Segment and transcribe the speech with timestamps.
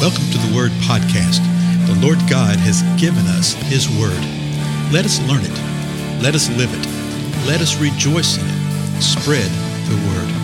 [0.00, 1.44] Welcome to the Word Podcast.
[1.86, 4.16] The Lord God has given us His Word.
[4.90, 6.22] Let us learn it.
[6.22, 6.86] Let us live it.
[7.46, 9.02] Let us rejoice in it.
[9.02, 9.50] Spread
[9.90, 10.34] the Word.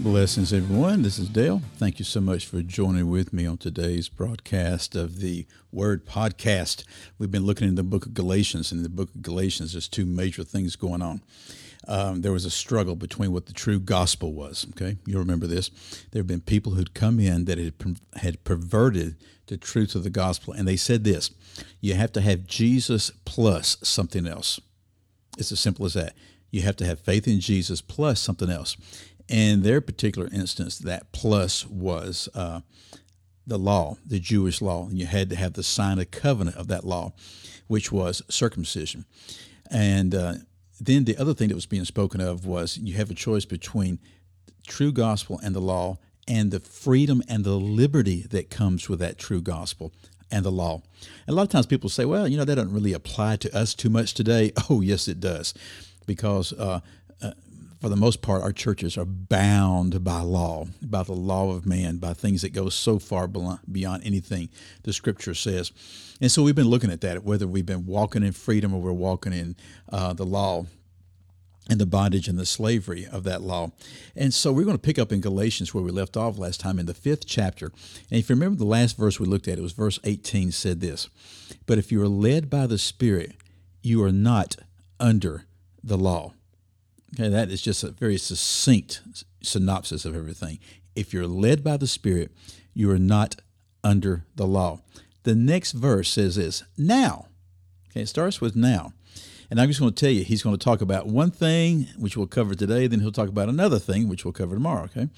[0.00, 1.02] Blessings, everyone.
[1.02, 1.60] This is Dale.
[1.76, 6.84] Thank you so much for joining with me on today's broadcast of the Word Podcast.
[7.18, 8.72] We've been looking in the book of Galatians.
[8.72, 11.20] and In the book of Galatians, there's two major things going on.
[11.88, 14.66] Um, there was a struggle between what the true gospel was.
[14.70, 15.70] Okay, you remember this.
[16.10, 17.74] There have been people who'd come in that had
[18.16, 19.16] had perverted
[19.46, 21.30] the truth of the gospel, and they said this:
[21.80, 24.60] you have to have Jesus plus something else.
[25.38, 26.14] It's as simple as that.
[26.50, 28.76] You have to have faith in Jesus plus something else.
[29.28, 32.60] In their particular instance, that plus was uh,
[33.46, 36.68] the law, the Jewish law, and you had to have the sign of covenant of
[36.68, 37.12] that law,
[37.66, 39.04] which was circumcision.
[39.70, 40.34] And uh,
[40.80, 43.98] then the other thing that was being spoken of was you have a choice between
[44.66, 49.18] true gospel and the law and the freedom and the liberty that comes with that
[49.18, 49.92] true gospel
[50.30, 50.82] and the law.
[51.26, 53.56] And a lot of times people say, well, you know, that doesn't really apply to
[53.56, 54.52] us too much today.
[54.70, 55.54] Oh, yes, it does.
[56.06, 56.80] Because uh,
[57.22, 57.32] uh,
[57.80, 61.98] for the most part, our churches are bound by law, by the law of man,
[61.98, 64.48] by things that go so far beyond anything
[64.82, 65.70] the Scripture says.
[66.20, 68.92] And so we've been looking at that, whether we've been walking in freedom or we're
[68.92, 69.56] walking in
[69.92, 70.66] uh, the law
[71.68, 73.70] and the bondage and the slavery of that law.
[74.16, 76.78] And so we're going to pick up in Galatians where we left off last time
[76.78, 77.66] in the fifth chapter.
[78.10, 80.80] And if you remember the last verse we looked at, it was verse 18 said
[80.80, 81.08] this
[81.66, 83.36] But if you are led by the Spirit,
[83.82, 84.56] you are not
[84.98, 85.44] under
[85.84, 86.32] the law.
[87.14, 89.02] Okay, that is just a very succinct
[89.42, 90.58] synopsis of everything.
[90.94, 92.32] If you're led by the Spirit,
[92.74, 93.36] you are not
[93.82, 94.80] under the law.
[95.22, 97.28] The next verse says this now.
[97.90, 98.92] Okay, it starts with now.
[99.50, 102.16] And I'm just going to tell you, he's going to talk about one thing, which
[102.16, 104.84] we'll cover today, then he'll talk about another thing, which we'll cover tomorrow.
[104.84, 105.08] Okay.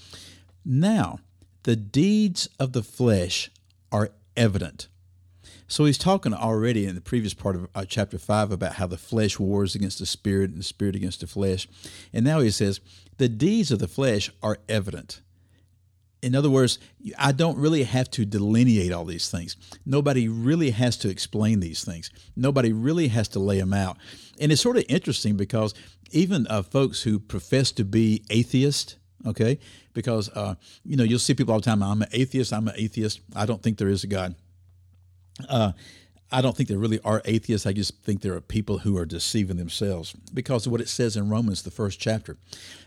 [0.64, 1.18] Now,
[1.64, 3.50] the deeds of the flesh
[3.90, 4.88] are evident.
[5.70, 8.98] So he's talking already in the previous part of uh, chapter 5 about how the
[8.98, 11.68] flesh wars against the spirit and the spirit against the flesh.
[12.12, 12.80] And now he says,
[13.18, 15.20] the deeds of the flesh are evident.
[16.22, 16.80] In other words,
[17.16, 19.56] I don't really have to delineate all these things.
[19.86, 22.10] Nobody really has to explain these things.
[22.34, 23.96] Nobody really has to lay them out.
[24.40, 25.72] And it's sort of interesting because
[26.10, 29.60] even uh, folks who profess to be atheist, okay,
[29.92, 32.74] because, uh, you know, you'll see people all the time, I'm an atheist, I'm an
[32.76, 34.34] atheist, I don't think there is a God.
[35.48, 35.72] Uh,
[36.32, 37.66] I don't think there really are atheists.
[37.66, 41.16] I just think there are people who are deceiving themselves because of what it says
[41.16, 42.36] in Romans, the first chapter,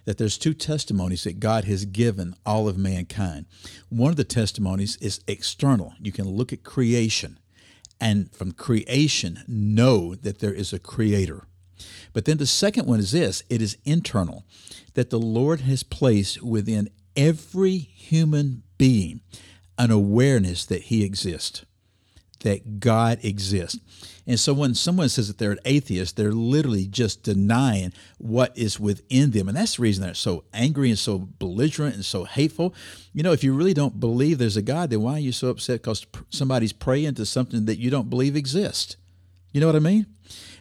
[0.06, 3.46] that there's two testimonies that God has given all of mankind.
[3.90, 5.94] One of the testimonies is external.
[6.00, 7.38] You can look at creation
[8.00, 11.44] and from creation know that there is a creator.
[12.14, 14.46] But then the second one is this it is internal,
[14.94, 19.20] that the Lord has placed within every human being
[19.78, 21.66] an awareness that he exists
[22.44, 23.80] that God exists.
[24.26, 28.80] And so when someone says that they're an atheist, they're literally just denying what is
[28.80, 29.50] within them.
[29.50, 32.74] And that's the reason they're so angry and so belligerent and so hateful.
[33.12, 35.50] You know, if you really don't believe there's a God, then why are you so
[35.50, 38.96] upset because somebody's praying to something that you don't believe exists?
[39.54, 40.08] You know what I mean?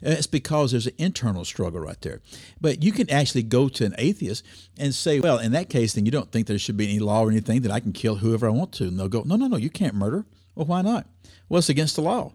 [0.02, 2.20] It's because there's an internal struggle right there.
[2.60, 4.44] But you can actually go to an atheist
[4.78, 7.22] and say, well, in that case, then you don't think there should be any law
[7.22, 8.84] or anything that I can kill whoever I want to.
[8.84, 10.26] And they'll go, no, no, no, you can't murder.
[10.54, 11.06] Well, why not?
[11.48, 12.32] Well, it's against the law.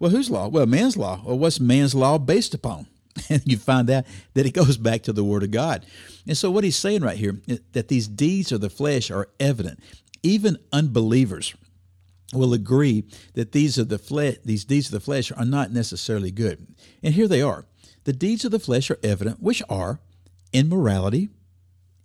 [0.00, 0.48] Well, whose law?
[0.48, 1.22] Well, man's law.
[1.24, 2.86] Well, what's man's law based upon?
[3.28, 4.04] And you find out
[4.34, 5.84] that it goes back to the Word of God.
[6.26, 7.40] And so, what he's saying right here
[7.72, 9.80] that these deeds of the flesh are evident.
[10.22, 11.54] Even unbelievers
[12.32, 13.04] will agree
[13.34, 16.66] that these of the flesh, these deeds of the flesh are not necessarily good.
[17.02, 17.66] And here they are.
[18.04, 20.00] The deeds of the flesh are evident, which are
[20.52, 21.28] immorality,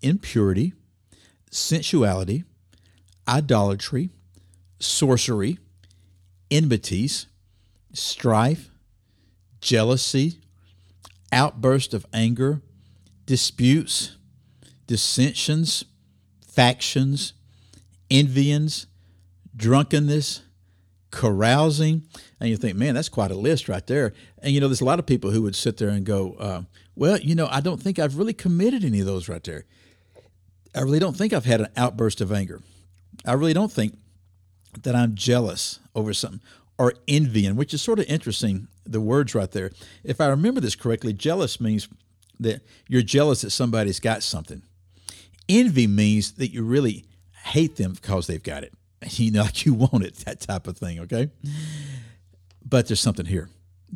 [0.02, 0.74] impurity,
[1.52, 2.44] sensuality,
[3.28, 4.10] idolatry,
[4.80, 5.58] sorcery,
[6.52, 7.28] enmities,
[7.94, 8.70] strife,
[9.62, 10.40] jealousy,
[11.32, 12.62] outburst of anger,
[13.26, 14.18] disputes,
[14.88, 15.86] dissensions,
[16.48, 17.34] factions,
[18.10, 18.86] envyings,
[19.56, 20.42] drunkenness,
[21.12, 22.04] carousing.
[22.40, 24.14] And you think, man, that's quite a list right there.
[24.42, 26.62] And you know, there's a lot of people who would sit there and go, uh,
[26.96, 29.66] well, you know, I don't think I've really committed any of those right there.
[30.76, 32.62] I really don't think I've had an outburst of anger.
[33.26, 33.98] I really don't think
[34.84, 36.42] that I'm jealous over something
[36.78, 39.72] or envying, which is sort of interesting, the words right there.
[40.04, 41.88] If I remember this correctly, jealous means
[42.40, 44.62] that you're jealous that somebody's got something.
[45.48, 47.06] Envy means that you really
[47.46, 48.74] hate them because they've got it.
[49.18, 51.30] You know, like you want it, that type of thing, okay?
[52.68, 53.50] But there's something here.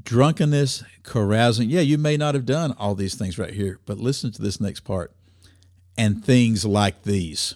[0.04, 1.70] Drunkenness, carousing.
[1.70, 4.62] Yeah, you may not have done all these things right here, but listen to this
[4.62, 5.12] next part.
[5.98, 7.56] and things like these.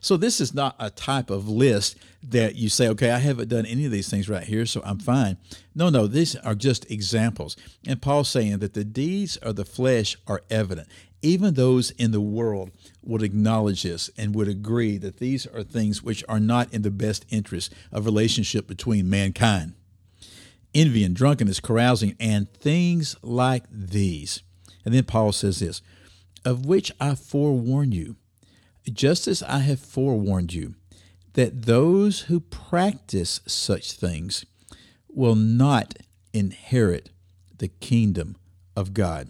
[0.00, 3.66] So this is not a type of list that you say, okay, I haven't done
[3.66, 5.36] any of these things right here, so I'm fine.
[5.74, 7.56] No, no, these are just examples.
[7.86, 10.88] And Paul's saying that the deeds of the flesh are evident.
[11.22, 12.70] Even those in the world
[13.02, 16.90] would acknowledge this and would agree that these are things which are not in the
[16.90, 19.74] best interest of relationship between mankind.
[20.74, 24.42] Envy and drunkenness, carousing, and things like these.
[24.84, 25.82] And then Paul says this,
[26.44, 28.16] of which I forewarn you
[28.94, 30.74] just as I have forewarned you,
[31.34, 34.44] that those who practice such things
[35.08, 35.94] will not
[36.32, 37.10] inherit
[37.58, 38.36] the kingdom
[38.76, 39.28] of God.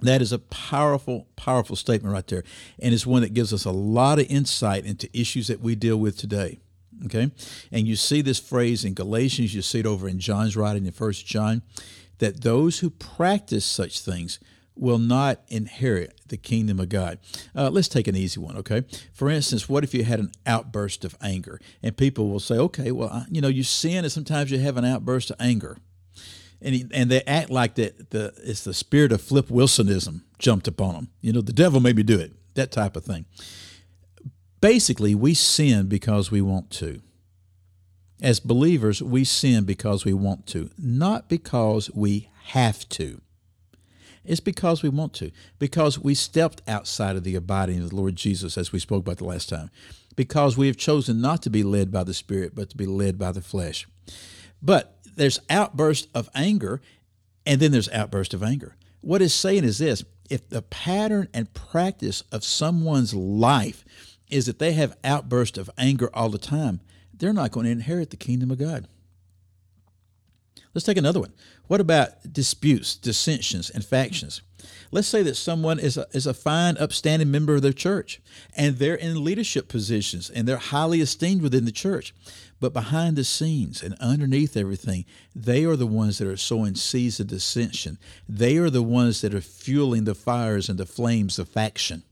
[0.00, 2.44] That is a powerful, powerful statement right there.
[2.78, 5.96] And it's one that gives us a lot of insight into issues that we deal
[5.96, 6.58] with today.
[7.06, 7.30] Okay?
[7.72, 10.92] And you see this phrase in Galatians, you see it over in John's writing in
[10.92, 11.62] First John,
[12.18, 14.38] that those who practice such things
[14.78, 17.18] will not inherit the kingdom of God.
[17.54, 18.84] Uh, let's take an easy one, okay?
[19.12, 21.60] For instance, what if you had an outburst of anger?
[21.82, 24.84] And people will say, okay, well, you know, you sin and sometimes you have an
[24.84, 25.78] outburst of anger.
[26.60, 30.66] And, he, and they act like that the, it's the spirit of Flip Wilsonism jumped
[30.66, 31.08] upon them.
[31.20, 33.26] You know, the devil made me do it, that type of thing.
[34.60, 37.00] Basically, we sin because we want to.
[38.20, 43.20] As believers, we sin because we want to, not because we have to.
[44.28, 48.14] It's because we want to, because we stepped outside of the abiding of the Lord
[48.14, 49.70] Jesus, as we spoke about the last time,
[50.16, 53.18] because we have chosen not to be led by the Spirit, but to be led
[53.18, 53.88] by the flesh.
[54.60, 56.82] But there's outburst of anger,
[57.46, 58.76] and then there's outburst of anger.
[59.00, 63.82] What it's saying is this if the pattern and practice of someone's life
[64.28, 66.80] is that they have outbursts of anger all the time,
[67.14, 68.86] they're not going to inherit the kingdom of God.
[70.78, 71.32] Let's take another one.
[71.66, 74.42] What about disputes, dissensions, and factions?
[74.92, 78.20] Let's say that someone is a, is a fine, upstanding member of their church
[78.54, 82.14] and they're in leadership positions and they're highly esteemed within the church.
[82.60, 85.04] But behind the scenes and underneath everything,
[85.34, 87.98] they are the ones that are sowing seeds of dissension.
[88.28, 92.04] They are the ones that are fueling the fires and the flames of faction.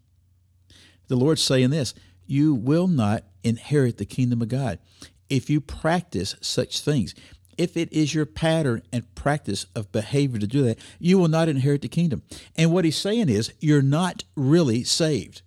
[1.07, 1.95] The Lord's saying this
[2.27, 4.81] you will not inherit the kingdom of God
[5.29, 7.15] if you practice such things
[7.59, 11.49] if it is your pattern and practice of behavior to do that, you will not
[11.49, 12.23] inherit the kingdom.
[12.57, 15.43] And what he's saying is, you're not really saved.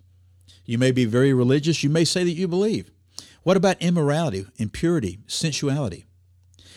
[0.64, 2.90] You may be very religious, you may say that you believe.
[3.42, 6.04] What about immorality, impurity, sensuality?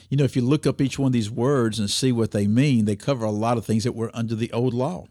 [0.09, 2.47] You know, if you look up each one of these words and see what they
[2.47, 5.07] mean, they cover a lot of things that were under the old law.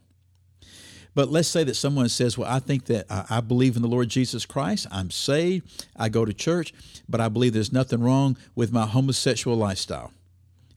[1.15, 4.09] But let's say that someone says, Well, I think that I believe in the Lord
[4.09, 4.87] Jesus Christ.
[4.91, 5.85] I'm saved.
[5.95, 6.73] I go to church,
[7.07, 10.11] but I believe there's nothing wrong with my homosexual lifestyle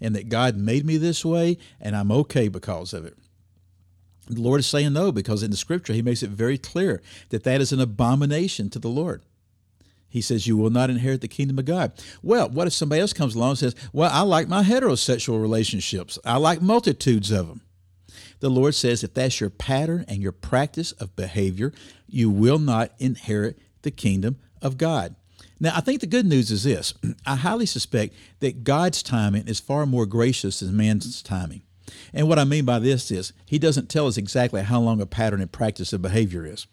[0.01, 3.17] and that God made me this way and I'm okay because of it.
[4.29, 7.01] The Lord is saying no because in the scripture he makes it very clear
[7.31, 9.23] that that is an abomination to the Lord.
[10.09, 11.93] He says, You will not inherit the kingdom of God.
[12.23, 16.19] Well, what if somebody else comes along and says, Well, I like my heterosexual relationships,
[16.25, 17.61] I like multitudes of them.
[18.41, 21.73] The Lord says if that's your pattern and your practice of behavior,
[22.07, 25.15] you will not inherit the kingdom of God.
[25.59, 26.95] Now, I think the good news is this
[27.27, 31.63] I highly suspect that God's timing is far more gracious than man's timing.
[32.13, 35.07] And what I mean by this is, He doesn't tell us exactly how long a
[35.07, 36.67] pattern and practice of behavior is.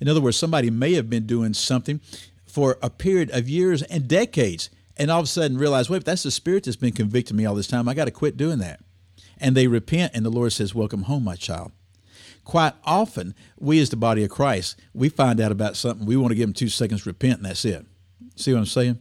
[0.00, 2.00] In other words, somebody may have been doing something
[2.46, 6.24] for a period of years and decades, and all of a sudden realize, wait, that's
[6.24, 7.88] the spirit that's been convicting me all this time.
[7.88, 8.80] I got to quit doing that
[9.40, 11.72] and they repent, and the Lord says, Welcome home, my child.
[12.44, 16.30] Quite often, we as the body of Christ, we find out about something, we want
[16.30, 17.84] to give them two seconds to repent, and that's it.
[18.36, 18.98] See what I'm saying?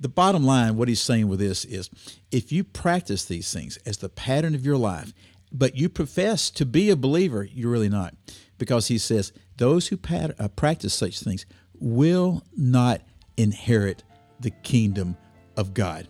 [0.00, 1.88] The bottom line, what he's saying with this is
[2.32, 5.12] if you practice these things as the pattern of your life,
[5.52, 8.14] but you profess to be a believer, you're really not.
[8.58, 11.46] Because he says, those who uh, practice such things
[11.78, 13.02] will not
[13.36, 14.02] inherit
[14.40, 15.16] the kingdom
[15.56, 16.08] of God.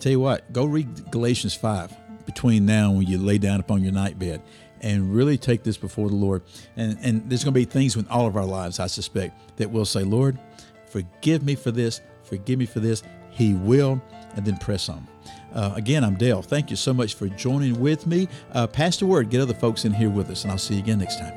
[0.00, 3.82] Tell you what, go read Galatians 5 between now and when you lay down upon
[3.82, 4.42] your night bed
[4.80, 6.42] and really take this before the Lord.
[6.76, 9.70] And, and there's going to be things in all of our lives, I suspect, that
[9.70, 10.38] we'll say, Lord,
[10.86, 13.02] forgive me for this, forgive me for this.
[13.30, 14.02] He will,
[14.34, 15.06] and then press on.
[15.54, 16.42] Uh, again, I'm Dale.
[16.42, 18.28] Thank you so much for joining with me.
[18.52, 20.80] Uh, pass the word, get other folks in here with us, and I'll see you
[20.80, 21.34] again next time.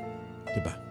[0.54, 0.85] Goodbye.